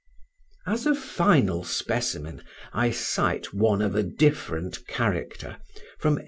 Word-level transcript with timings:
As 0.65 0.87
a 0.87 0.95
final 0.95 1.63
specimen, 1.63 2.41
I 2.73 2.89
cite 2.89 3.53
one 3.53 3.83
of 3.83 3.93
a 3.93 4.01
different 4.01 4.87
character, 4.87 5.57
from 5.99 6.13
1820. 6.15 6.19